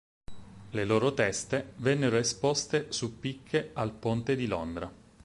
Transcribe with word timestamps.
Le 0.71 0.83
loro 0.83 1.13
teste 1.13 1.73
vennero 1.75 2.17
esposte 2.17 2.87
su 2.91 3.19
picche 3.19 3.69
al 3.73 3.91
Ponte 3.91 4.35
di 4.35 4.47
Londra. 4.47 4.91